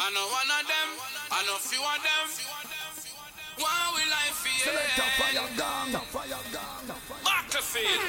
I 0.00 0.10
know 0.14 0.26
one 0.30 0.46
of 0.46 0.62
them, 0.62 0.88
I 1.32 1.42
know 1.42 1.58
few 1.58 1.82
of 1.82 1.98
them. 2.06 2.26
Why 3.58 3.90
will 3.98 4.14
I 4.14 4.30
fear? 4.30 4.70
Select 4.70 4.94
a 4.94 5.06
fire 5.18 5.48
gun, 5.58 5.90
fire 6.06 6.42
gun. 6.54 6.96
Battlefield. 7.26 8.06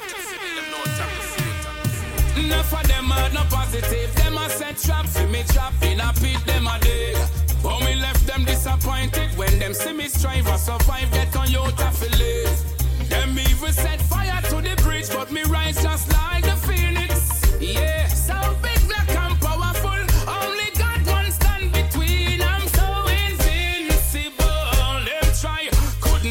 Them 0.54 0.70
know 0.70 0.86
tackle 0.94 2.46
Enough 2.46 2.74
of 2.74 2.88
them 2.88 3.12
are 3.12 3.30
no 3.34 3.42
positive. 3.50 4.14
Them 4.16 4.38
a 4.38 4.48
set 4.52 4.78
trap 4.78 5.08
for 5.08 5.26
me 5.28 5.42
trap 5.50 5.74
in 5.82 6.00
a 6.00 6.14
pit. 6.14 6.38
Them 6.46 6.68
a 6.68 6.78
dig. 6.80 7.18
But 7.64 7.80
me 7.82 7.96
left 7.96 8.28
them 8.28 8.46
disappointed 8.46 9.36
when 9.36 9.58
them 9.58 9.74
see 9.74 9.94
me 9.94 10.08
strive 10.08 10.48
or 10.48 10.60
survive. 10.60 11.12
Get 11.12 11.36
on 11.36 11.50
your 11.50 11.70
live. 11.70 13.10
Them 13.10 13.40
even 13.40 13.74
set 13.74 14.00
fire 14.04 14.42
to 14.44 14.62
the 14.62 14.80
bridge, 14.84 15.10
but 15.10 15.32
me 15.32 15.42
rise 15.44 15.82
just 15.82 16.12
like 16.14 16.44
the 16.44 16.56
phoenix. 16.68 17.42
Yeah, 17.60 18.06
so 18.08 18.56
big 18.62 18.69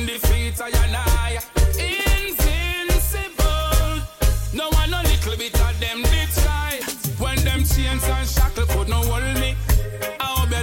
couldn't 0.07 0.61
I 0.61 0.69
and 0.69 0.97
I. 0.97 1.39
Invincible. 1.79 3.43
No 4.55 4.69
one 4.71 4.91
no 4.91 5.01
little 5.03 5.37
bit 5.37 5.61
of 5.61 5.81
them. 5.81 6.03
When 7.19 7.37
them 7.39 7.65
chains 7.65 8.05
and 8.05 8.89
no 8.89 9.03
hold 9.03 9.41
me. 9.41 9.57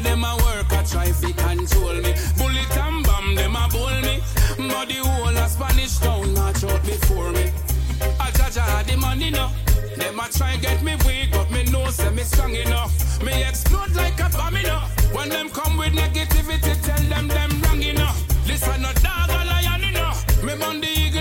Them 0.04 0.24
a 0.24 0.36
work 0.38 0.72
a 0.72 0.84
try 0.88 1.12
fi 1.12 1.32
control 1.32 1.96
me. 1.96 2.14
Bullet 2.38 2.78
and 2.78 3.04
bomb 3.06 3.36
them 3.36 3.56
a 3.56 3.68
me. 4.02 4.22
The 4.58 5.00
whole 5.04 5.38
of 5.38 5.50
Spanish 5.50 5.98
town 5.98 6.38
out 6.38 6.84
before 6.86 7.32
me. 7.32 7.52
The 8.00 8.98
money. 8.98 9.32
Them 9.32 10.20
a 10.20 10.30
try 10.30 10.58
get 10.58 10.84
me 10.84 10.96
weak, 11.08 11.32
but 11.32 11.50
me 11.52 11.64
know 11.72 11.90
say 11.90 12.10
me 12.12 12.24
strong 12.24 12.56
enough. 12.56 13.24
Me 13.24 13.44
explode 13.44 13.96
like 13.96 14.20
a 14.20 14.30
bomb 14.30 14.56
enough. 14.56 14.92
When 15.14 15.30
them 15.30 15.50
come 15.50 15.78
with 15.78 15.94
negativity, 15.94 16.76
tell 16.86 17.04
them 17.10 17.28
them 17.28 17.62
wrong 17.62 17.82
enough. 17.82 18.25
Listen, 18.48 18.82
no 18.82 18.94
dog 18.94 19.30
a 19.30 19.46
lion 19.46 19.84
enough. 19.84 20.44
Me 20.44 20.54
eagle 20.54 20.80
the 20.80 21.15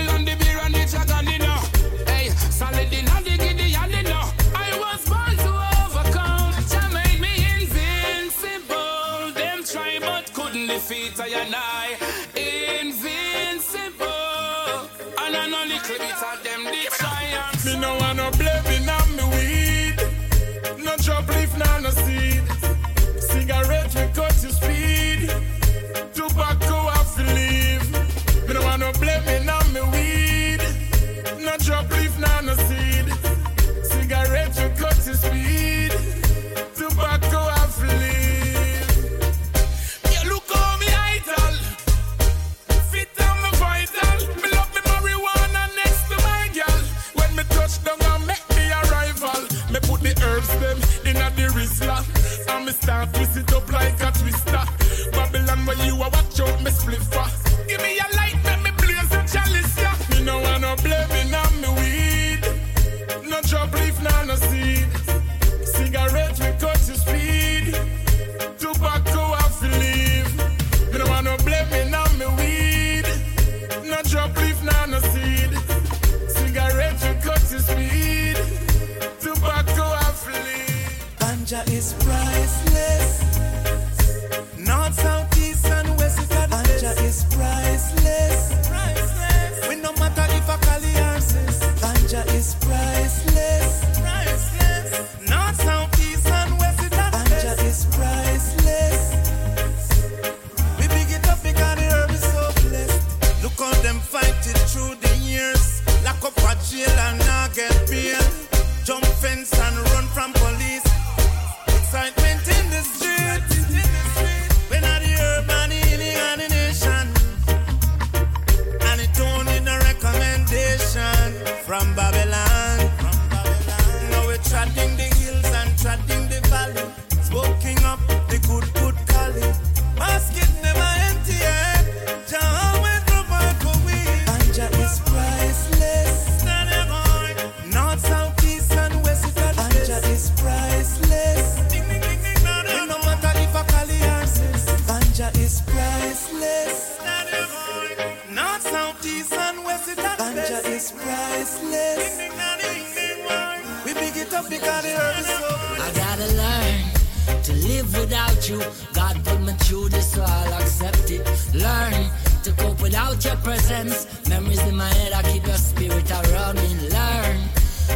you. 158.49 158.61
God 158.93 159.23
put 159.23 159.41
me 159.41 159.53
through 159.53 159.89
this, 159.89 160.13
so 160.13 160.23
I'll 160.23 160.61
accept 160.61 161.09
it. 161.11 161.25
Learn 161.53 162.09
to 162.43 162.51
cope 162.53 162.81
without 162.81 163.23
your 163.23 163.35
presence. 163.37 164.07
Memories 164.29 164.61
in 164.67 164.75
my 164.75 164.87
head, 164.87 165.13
I 165.13 165.21
keep 165.23 165.45
your 165.45 165.57
spirit 165.57 166.09
around 166.11 166.55
me. 166.57 166.89
Learn 166.89 167.37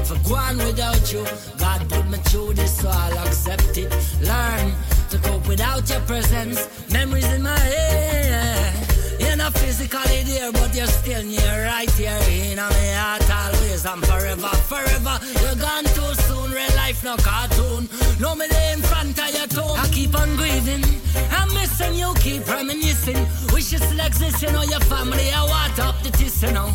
for 0.06 0.18
going 0.28 0.58
without 0.58 1.12
you. 1.14 1.26
God 1.58 1.88
put 1.90 2.08
me 2.10 2.18
through 2.30 2.54
this, 2.54 2.78
so 2.78 2.90
I'll 2.90 3.28
accept 3.28 3.78
it. 3.78 3.92
Learn 4.22 4.74
to 5.10 5.18
cope 5.20 5.48
without 5.48 5.90
your 5.90 6.02
presence. 6.02 6.68
Memories 6.92 7.32
in 7.34 7.44
my 7.44 7.58
head. 7.58 9.20
You're 9.20 9.36
not 9.36 9.54
physically 9.54 10.24
there, 10.24 10.52
but 10.52 10.74
you're 10.76 10.88
still 10.88 11.24
near, 11.24 11.66
right 11.66 11.92
here 11.92 12.20
in 12.32 12.58
my 12.58 12.72
heart 12.98 13.30
always 13.30 13.86
and 13.86 14.06
forever, 14.06 14.48
forever. 14.72 15.20
You're 15.42 15.56
gone 15.56 15.84
too 15.84 16.14
real 16.50 16.76
life 16.76 17.04
no 17.04 17.16
cartoon. 17.18 17.90
No 18.20 18.36
me 18.36 18.48
lay 18.48 18.74
in 18.74 18.82
front 18.82 19.18
of 19.20 19.30
your 19.36 19.48
tomb. 19.48 19.78
I 19.78 19.88
keep 19.92 20.14
on 20.16 20.36
grieving, 20.36 20.84
I'm 21.32 21.54
missing 21.54 21.96
you, 21.96 22.14
keep 22.16 22.48
reminiscing. 22.48 23.22
Wish 23.54 23.72
you 23.72 23.80
still 23.80 24.00
exist, 24.00 24.42
you 24.42 24.52
know 24.52 24.64
your 24.64 24.82
family. 24.82 25.30
I 25.32 25.44
want 25.44 25.80
up 25.80 26.02
the 26.04 26.12
tiss, 26.12 26.42
you 26.44 26.52
know. 26.52 26.70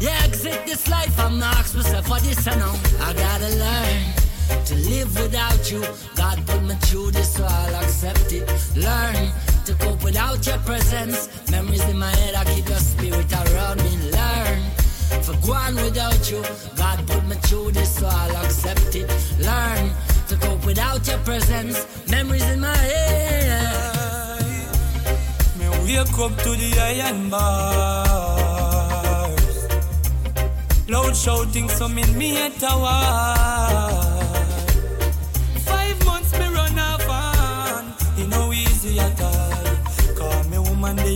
Yeah, 0.00 0.18
exit 0.24 0.66
this 0.66 0.88
life, 0.88 1.18
I'm 1.18 1.38
not 1.38 1.56
ask 1.56 1.74
myself 1.74 2.06
for 2.06 2.20
this, 2.20 2.44
you 2.46 2.56
know. 2.56 2.74
I 3.00 3.12
gotta 3.12 3.50
learn 3.64 4.22
to 4.66 4.74
live 4.90 5.14
without 5.18 5.70
you. 5.70 5.82
God 6.14 6.46
put 6.46 6.62
me 6.62 6.74
through 6.86 7.12
this, 7.12 7.34
so 7.34 7.44
I'll 7.44 7.76
accept 7.82 8.32
it. 8.32 8.46
Learn 8.76 9.32
to 9.66 9.74
cope 9.74 10.02
without 10.02 10.46
your 10.46 10.58
presence. 10.58 11.28
Memories 11.50 11.88
in 11.88 11.98
my 11.98 12.10
head, 12.16 12.34
I 12.34 12.44
keep 12.44 12.68
your 12.68 12.78
spirit 12.78 13.32
around 13.32 13.82
me. 13.84 14.10
Learn 14.10 14.81
for 15.22 15.36
going 15.46 15.76
without 15.76 16.30
you. 16.30 16.42
God 16.76 17.06
put 17.06 17.24
me 17.26 17.36
through 17.36 17.72
this, 17.72 17.96
so 17.96 18.06
I'll 18.06 18.36
accept 18.44 18.94
it. 18.94 19.08
Learn 19.38 19.90
to 20.28 20.36
cope 20.36 20.64
without 20.64 21.06
your 21.06 21.18
presence. 21.18 21.86
Memories 22.08 22.48
in 22.50 22.60
my 22.60 22.76
head. 22.76 24.44
Me 25.58 25.68
wake 25.84 26.18
up 26.18 26.36
to 26.44 26.50
the 26.62 26.70
iron 26.80 27.30
bars. 27.30 27.52
Loud 30.88 31.16
shouting, 31.16 31.68
some 31.68 31.98
in 31.98 32.16
me 32.18 32.46
a 32.46 32.50
tower. 32.50 33.04
Five 35.64 36.04
months 36.06 36.32
me 36.38 36.46
run 36.48 36.78
off 36.78 37.08
on. 37.08 37.94
You 38.18 38.26
know 38.28 38.52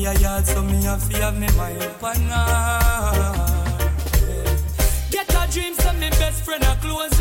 a 0.07 0.15
yard, 0.21 0.47
so 0.47 0.63
me 0.63 0.83
have 0.85 1.09
to 1.11 1.17
have 1.19 1.39
me 1.39 1.49
mind 1.57 1.83
upon. 1.83 3.46
Friend 6.47 6.63
a 6.63 6.77
closing. 6.77 7.16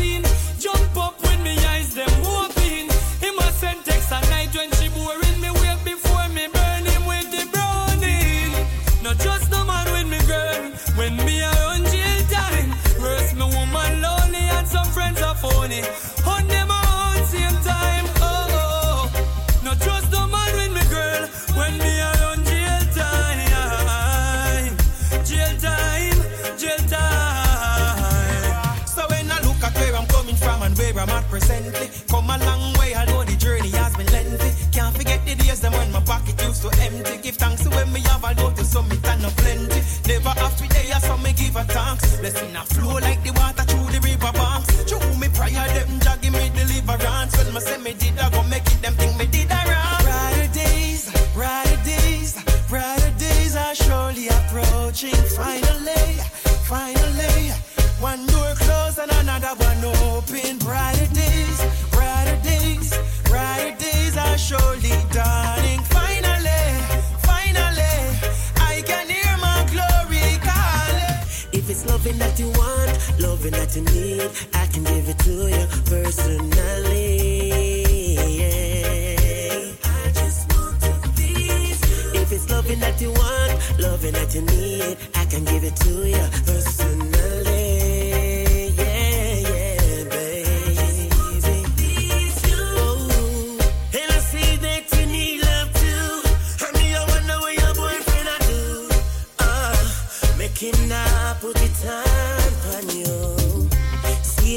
Presently, 31.66 32.06
come 32.08 32.30
a 32.30 32.38
long 32.44 32.72
way, 32.74 32.94
although 32.94 33.24
the 33.24 33.36
journey 33.36 33.70
has 33.70 33.96
been 33.96 34.06
lengthy. 34.06 34.50
Can't 34.70 34.96
forget 34.96 35.24
the 35.26 35.34
days 35.34 35.60
them 35.60 35.72
when 35.72 35.90
my 35.90 36.00
pocket 36.00 36.40
used 36.42 36.62
to 36.62 36.70
empty. 36.80 37.18
Give 37.18 37.34
thanks 37.36 37.62
to 37.62 37.70
when 37.70 37.92
me 37.92 38.00
have, 38.00 38.24
although 38.24 38.50
to 38.50 38.64
some 38.64 38.90
it 38.92 39.04
and 39.04 39.22
no 39.22 39.30
plenty. 39.30 39.82
Never 40.06 40.34
to 40.34 40.68
day, 40.68 40.92
so 41.00 41.16
me 41.18 41.32
give 41.32 41.56
a 41.56 41.64
thanks. 41.64 42.16
Blessing 42.18 42.54
a 42.54 42.62
flow 42.62 42.98
like 42.98 43.22
the 43.24 43.32
water 43.32 43.55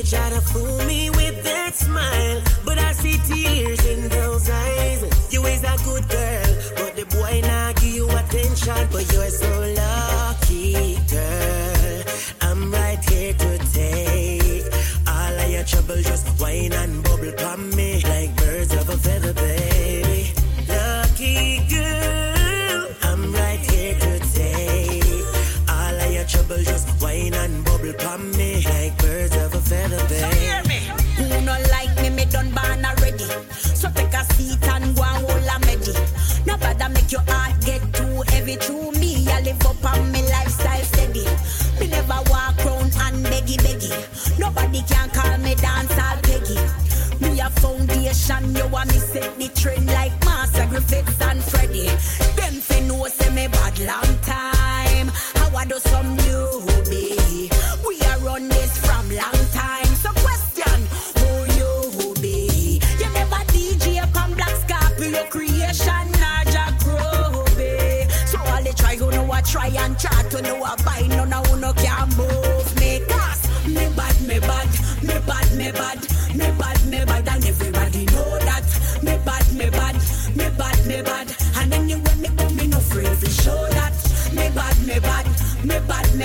try 0.09 0.29
to 0.31 0.41
fool 0.41 0.77
me 0.85 1.11
with 1.11 1.43
that 1.43 1.75
smile, 1.75 2.41
but 2.65 2.79
I 2.79 2.93
see 2.93 3.19
tears 3.27 3.85
in 3.85 4.09
those 4.09 4.49
eyes. 4.49 5.03
You 5.31 5.45
is 5.45 5.63
a 5.63 5.75
good 5.85 6.07
girl, 6.09 6.49
but 6.77 6.95
the 6.95 7.05
boy 7.05 7.41
not 7.43 7.75
give 7.75 7.93
you 7.93 8.09
attention. 8.09 8.87
But 8.91 9.11
you're 9.13 9.29
so 9.29 9.58
trend 49.59 49.87
like 49.87 50.13
Marcia 50.23 50.65
Griffiths 50.67 51.21
and 51.21 51.43
Freddy. 51.43 51.87
Them 52.37 52.53
fi 52.61 52.79
know 52.87 53.05
say 53.07 53.29
me 53.33 53.47
bad 53.47 53.77
long 53.79 54.17
time. 54.21 55.07
How 55.35 55.53
I 55.57 55.65
do 55.65 55.77
some 55.79 56.15
newbie. 56.17 57.51
We 57.85 57.99
a 57.99 58.17
run 58.19 58.47
this 58.47 58.77
from 58.77 59.09
long 59.09 59.41
time. 59.51 59.91
So 60.03 60.11
question 60.25 60.79
who 61.19 61.29
you 61.59 62.13
be. 62.21 62.79
You 62.99 63.09
never 63.11 63.43
DJ 63.51 64.01
upon 64.01 64.33
Black 64.35 64.55
Scorpio 64.63 65.25
creation 65.25 66.07
or 66.31 66.41
Jack 66.53 66.75
Ruby. 66.85 68.07
So 68.31 68.39
all 68.39 68.63
they 68.63 68.71
try 68.71 68.95
who 68.95 69.11
know 69.11 69.29
I 69.29 69.41
try 69.41 69.67
and 69.67 69.99
chat 69.99 70.31
to 70.31 70.41
know 70.41 70.63
I 70.63 70.75
buy 70.85 71.01
none 71.07 71.33
of 71.33 71.45
who 71.47 71.59
no 71.59 71.73
can 71.73 71.88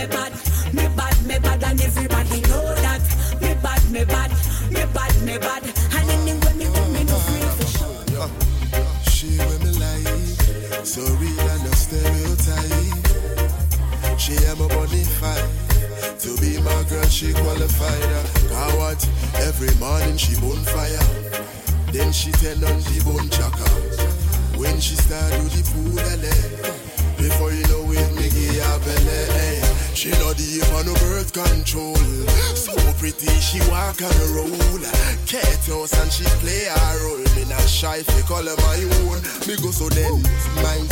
me 0.05 0.11
bad, 0.11 0.33
me 0.75 0.89
bad, 0.97 1.27
me 1.27 1.39
bad, 1.39 1.65
and 1.65 1.81
everybody 1.81 2.41
know 2.43 2.75
that. 2.75 3.01
Me 3.41 3.55
bad, 3.63 3.91
me 3.91 4.05
bad, 4.05 4.31
me 4.71 4.85
bad, 4.93 5.23
me 5.23 5.39
bad, 5.39 5.65
and 5.65 6.11
anyway 6.11 6.53
me 6.59 6.67
come 6.67 6.93
me 6.93 7.05
no 7.05 7.17
afraid 7.17 7.51
to 7.57 7.67
show. 7.73 8.29
She 9.11 9.39
with 9.39 9.65
me 9.65 9.73
like 9.81 10.05
so 10.85 11.01
real 11.01 11.49
and 11.49 11.65
no 11.65 11.71
stereotype. 11.73 13.01
She 14.19 14.35
am 14.47 14.61
a 14.61 14.69
bonafide. 14.69 15.49
To 16.21 16.37
be 16.41 16.61
my 16.61 16.85
girl, 16.91 17.09
she 17.09 17.33
qualified. 17.33 18.05
uh. 18.53 18.73
What? 18.77 19.09
Every 19.37 19.75
morning 19.77 20.19
she 20.19 20.35
bonfire. 20.41 21.01
Then 21.93 22.13
she 22.13 22.31
tell 22.33 22.63
on 22.65 22.81
the 22.81 23.01
bone. 23.05 23.31
When 24.61 24.81
she 24.81 24.97
start 24.97 25.33
do 25.33 25.49
the 25.49 25.63
pool 25.73 25.97
Before 27.17 27.53
you 27.53 27.65
know 27.69 27.91
it, 27.93 28.13
me 28.17 28.29
give 28.29 28.63
her 28.63 28.79
belly. 28.81 29.33
Hey. 29.33 29.74
She 29.95 30.11
not 30.11 30.35
on 30.75 30.87
no 30.87 30.95
birth 30.95 31.33
control. 31.33 31.95
So 32.55 32.75
pretty, 32.99 33.29
she 33.41 33.61
walk 33.71 34.03
on 34.03 34.11
a 34.11 34.27
roll. 34.35 34.81
Cat 35.25 35.69
and 35.69 36.13
she 36.13 36.25
play 36.43 36.65
her 36.67 37.07
role. 37.07 37.25
Me 37.37 37.45
not 37.49 37.69
shy 37.69 38.03
fi 38.03 38.21
call 38.23 38.43
her 38.43 38.57
my 38.59 38.83
own. 39.07 39.23
Me 39.47 39.55
go 39.63 39.71
so 39.71 39.89
then, 39.89 40.21
mind 40.63 40.91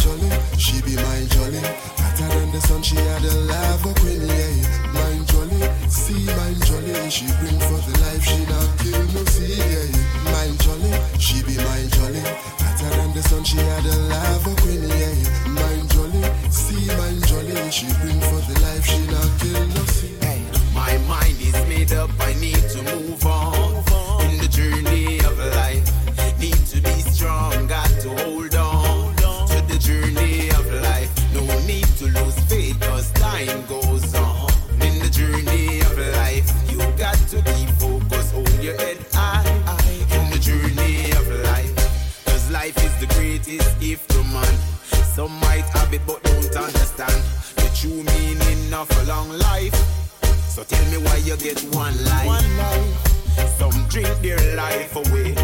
get 51.54 51.74
one 51.74 52.04
life. 52.04 52.26
One 52.26 52.56
life. 52.56 53.58
Some 53.58 53.86
drink 53.88 54.08
their 54.20 54.56
life 54.56 54.96
away. 54.96 55.34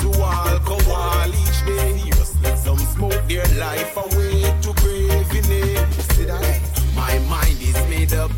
To 0.00 0.08
alcohol 0.14 1.28
each 1.28 1.60
day. 1.66 2.02
Useless. 2.04 2.64
Some 2.64 2.78
smoke 2.78 3.22
their 3.28 3.46
life 3.58 3.96
away 3.96 4.42
to 4.62 4.72
grave 4.74 5.30
in 5.34 5.50
it. 5.50 6.60
My 6.94 7.18
mind 7.30 7.60
is 7.60 7.76
made 7.88 8.12
up. 8.12 8.30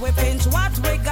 we 0.00 0.10
pinch, 0.12 0.46
what 0.46 0.78
we 0.78 0.96
got. 0.98 1.07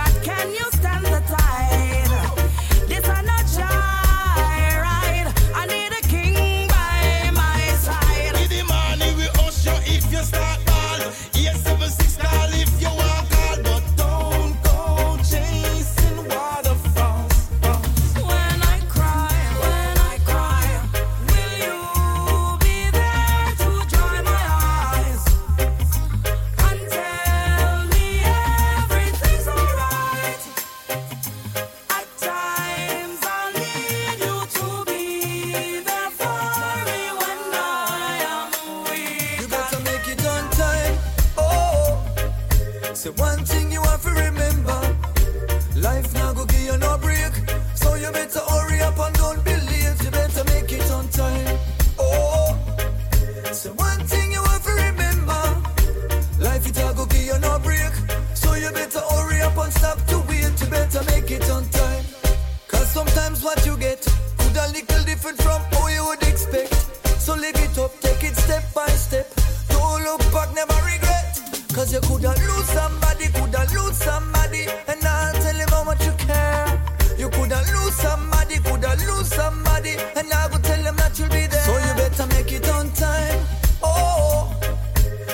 live 67.40 67.57
it 67.57 67.78
up, 67.78 67.93
take 68.00 68.25
it 68.25 68.37
step 68.37 68.64
by 68.75 68.87
step. 68.88 69.26
Don't 69.69 70.02
look 70.05 70.21
back, 70.33 70.55
never 70.55 70.75
regret. 70.85 71.40
Cause 71.75 71.93
you 71.93 72.00
coulda 72.00 72.35
lose 72.49 72.69
somebody, 72.78 73.26
coulda 73.28 73.66
lose 73.75 73.97
somebody, 73.97 74.66
and 74.88 75.05
I'll 75.05 75.35
tell 75.35 75.55
him 75.55 75.69
how 75.69 75.85
much 75.85 76.05
you 76.05 76.12
care. 76.12 76.83
You 77.19 77.28
coulda 77.31 77.61
lose 77.75 77.95
somebody, 77.95 78.57
coulda 78.59 78.97
lose 79.07 79.28
somebody, 79.28 79.97
and 80.16 80.33
I 80.33 80.47
will 80.49 80.61
tell 80.61 80.83
him 80.83 80.97
that 80.97 81.19
you'll 81.19 81.28
be 81.28 81.47
there. 81.47 81.64
So 81.64 81.76
you 81.76 81.93
better 81.95 82.26
make 82.26 82.52
it 82.52 82.69
on 82.71 82.90
time. 82.93 83.40
Oh, 83.83 84.55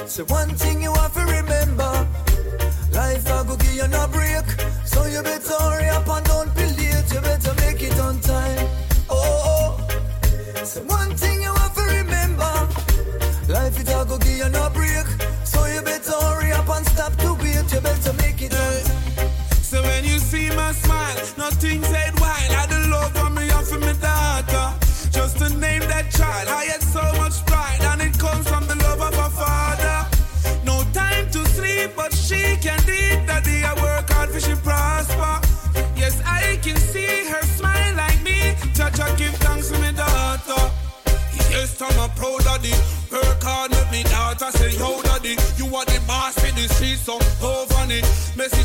so 0.06 0.25
one 0.25 0.50
thing 0.56 0.82
you 0.82 0.92
have 0.94 1.14
to 1.14 1.25
remember, 1.25 2.09
life 2.92 3.30
I 3.30 3.44
go 3.47 3.56
give 3.56 3.75
you 3.75 3.88
no 3.88 4.09
break. 4.09 4.47
So 4.85 5.06
you 5.06 5.23
better 5.23 5.54
hurry 5.54 5.88
up 5.88 6.09
and 6.09 6.31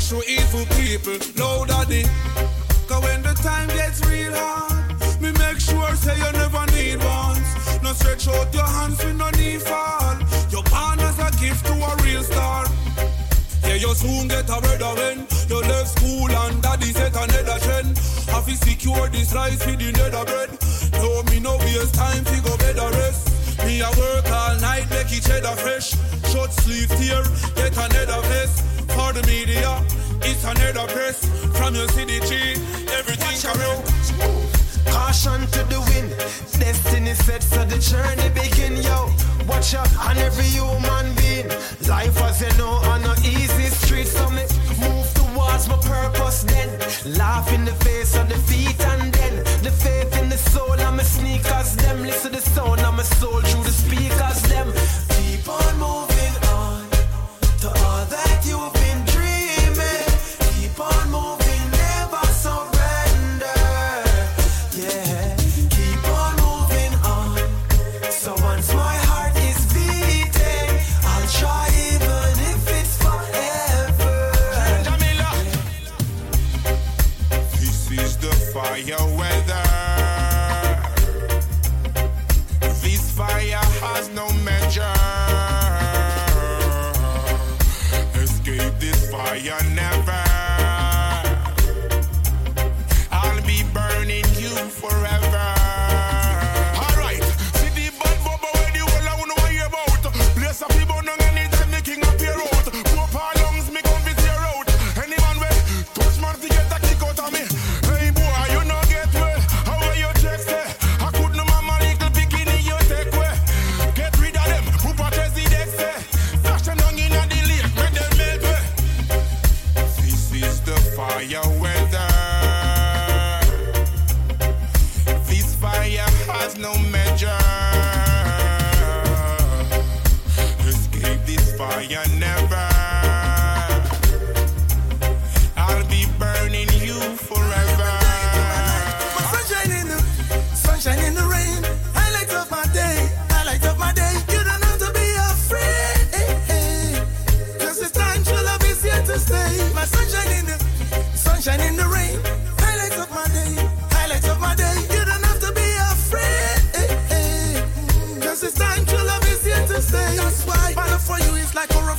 show 0.07 0.23
evil 0.23 0.65
people 0.79 1.19
low 1.35 1.65
daddy. 1.65 2.03
Cause 2.87 3.03
when 3.03 3.21
the 3.23 3.33
time 3.43 3.67
gets 3.67 3.99
real 4.07 4.31
hard, 4.33 5.21
me 5.21 5.31
make 5.33 5.59
sure 5.59 5.93
say 5.95 6.15
you 6.15 6.31
never 6.31 6.63
need 6.71 7.03
ones. 7.03 7.49
No 7.83 7.91
stretch 7.91 8.25
out 8.29 8.47
your 8.53 8.63
hands 8.63 9.03
with 9.03 9.17
no 9.17 9.29
need 9.31 9.61
fall. 9.61 10.15
Your 10.47 10.63
born 10.71 10.99
as 11.03 11.19
a 11.19 11.27
gift 11.43 11.65
to 11.65 11.73
a 11.73 11.91
real 12.03 12.23
star. 12.23 12.63
Yeah, 13.63 13.75
you 13.83 13.93
soon 13.95 14.29
get 14.29 14.47
a 14.47 14.61
better 14.61 14.93
when 14.95 15.27
you 15.49 15.59
left 15.67 15.99
school 15.99 16.31
and 16.31 16.61
daddy 16.63 16.93
set 16.93 17.11
another 17.11 17.59
trend. 17.59 17.97
Have 18.31 18.47
you 18.47 18.55
secure 18.55 19.09
this 19.09 19.35
life 19.35 19.59
with 19.65 19.79
the 19.79 19.91
nether 19.91 20.23
bread? 20.23 20.49
No, 21.03 21.21
me 21.27 21.41
no 21.41 21.57
waste 21.67 21.95
time 21.95 22.23
to 22.23 22.37
go 22.47 22.55
better 22.55 22.89
rest. 22.95 23.59
Me 23.65 23.81
I 23.81 23.89
work 23.99 24.31
all 24.31 24.55
night, 24.61 24.89
make 24.89 25.11
each 25.11 25.29
other 25.29 25.55
fresh. 25.59 25.91
Short 26.31 26.53
sleeve 26.53 26.87
tear, 26.95 27.23
get 27.59 27.75
another 27.75 28.21
vest 28.31 28.76
for 28.89 29.13
the 29.13 29.23
media. 29.27 29.81
It's 30.21 30.43
another 30.43 30.87
press 30.91 31.25
from 31.57 31.75
your 31.75 31.87
city 31.89 32.19
tree. 32.19 32.55
Everything 32.99 33.37
around. 33.51 33.83
Caution 34.91 35.41
to 35.55 35.63
the 35.71 35.79
wind. 35.89 36.09
Destiny 36.59 37.13
set, 37.13 37.43
so 37.43 37.63
the 37.65 37.77
journey 37.77 38.29
begin. 38.29 38.77
Yo, 38.77 39.09
watch 39.47 39.73
out 39.75 39.91
on 39.97 40.17
every 40.17 40.45
human 40.45 41.13
being. 41.15 41.49
Life 41.87 42.21
as 42.21 42.41
you 42.41 42.51
know 42.57 42.75
on 42.91 43.03
an 43.03 43.17
easy 43.23 43.69
street. 43.81 44.07
So 44.07 44.29
me 44.29 44.43
move 44.79 45.07
towards 45.13 45.67
my 45.67 45.77
purpose. 45.77 46.43
Then 46.43 46.69
laugh 47.17 47.51
in 47.53 47.65
the 47.65 47.73
face 47.85 48.15
of 48.15 48.27
defeat 48.27 48.79
and 48.81 49.16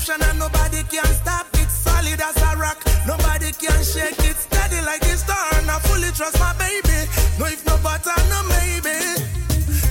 action 0.08 0.28
and 0.28 0.38
nobody 0.38 0.82
can 0.84 1.04
stop 1.06 1.46
it. 1.54 1.70
Solid 1.70 2.20
as 2.20 2.36
a 2.36 2.56
rock, 2.56 2.82
nobody 3.06 3.52
can 3.52 3.82
shake 3.84 4.18
it. 4.24 4.36
Steady 4.36 4.80
like 4.84 5.02
a 5.02 5.16
star, 5.16 5.36
and 5.54 5.70
I 5.70 5.78
fully 5.80 6.10
trust 6.12 6.38
my 6.38 6.52
baby. 6.54 7.08
No 7.38 7.46
if 7.46 7.64
no 7.66 7.78
but 7.82 8.06
I 8.06 8.16
no 8.28 8.42
maybe. 8.48 8.98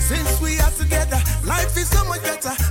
Since 0.08 0.40
we 0.40 0.58
are 0.60 0.70
together, 0.72 1.20
life 1.44 1.76
is 1.76 1.88
so 1.88 2.04
much 2.04 2.22
better. 2.22 2.67